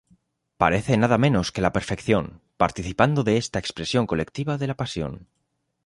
[0.61, 5.27] Parece nada menos que la perfección, participando de esta expresión colectiva de la pasión.